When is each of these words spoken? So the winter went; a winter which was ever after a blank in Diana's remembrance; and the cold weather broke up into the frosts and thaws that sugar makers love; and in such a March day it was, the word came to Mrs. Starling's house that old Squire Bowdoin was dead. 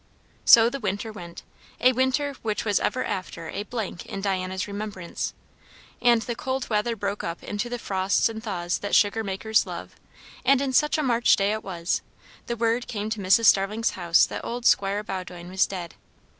So 0.45 0.67
the 0.67 0.79
winter 0.79 1.11
went; 1.11 1.43
a 1.79 1.91
winter 1.91 2.33
which 2.41 2.65
was 2.65 2.79
ever 2.79 3.05
after 3.05 3.49
a 3.49 3.61
blank 3.61 4.03
in 4.07 4.19
Diana's 4.19 4.67
remembrance; 4.67 5.35
and 6.01 6.23
the 6.23 6.33
cold 6.35 6.67
weather 6.71 6.95
broke 6.95 7.23
up 7.23 7.43
into 7.43 7.69
the 7.69 7.77
frosts 7.77 8.27
and 8.27 8.41
thaws 8.41 8.79
that 8.79 8.95
sugar 8.95 9.23
makers 9.23 9.67
love; 9.67 9.95
and 10.43 10.59
in 10.59 10.73
such 10.73 10.97
a 10.97 11.03
March 11.03 11.35
day 11.35 11.51
it 11.51 11.63
was, 11.63 12.01
the 12.47 12.57
word 12.57 12.87
came 12.87 13.11
to 13.11 13.19
Mrs. 13.19 13.45
Starling's 13.45 13.91
house 13.91 14.25
that 14.25 14.43
old 14.43 14.65
Squire 14.65 15.03
Bowdoin 15.03 15.49
was 15.49 15.67
dead. 15.67 15.93